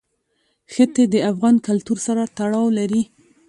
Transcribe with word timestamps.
ښتې 0.73 1.03
د 1.13 1.15
افغان 1.31 1.55
کلتور 1.67 1.97
سره 2.07 2.23
تړاو 2.37 2.67
لري. 2.77 3.03